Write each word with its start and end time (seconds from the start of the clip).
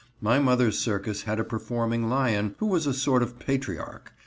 My 0.19 0.39
mother's 0.39 0.79
circus 0.79 1.21
had 1.25 1.39
a 1.39 1.43
performing 1.43 2.09
lion 2.09 2.55
who 2.57 2.65
was 2.65 2.87
a 2.87 2.91
sort 2.95 3.21
of 3.21 3.37
patriarch. 3.37 4.11